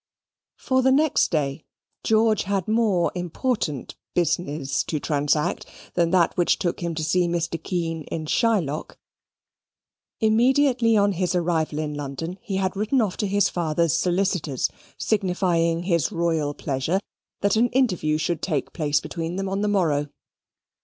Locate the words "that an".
17.41-17.69